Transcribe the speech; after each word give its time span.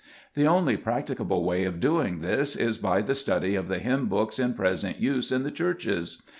The 0.33 0.47
only 0.47 0.77
practicable 0.77 1.45
way 1.45 1.63
of 1.63 1.79
doing 1.79 2.21
this 2.21 2.55
is 2.55 2.79
by 2.79 3.03
the 3.03 3.13
study 3.13 3.53
of 3.53 3.67
the 3.67 3.77
hymn 3.77 4.07
books 4.07 4.39
in 4.39 4.55
present 4.55 4.99
use 4.99 5.31
in 5.31 5.43
the 5.43 5.51
Churches. 5.51 6.23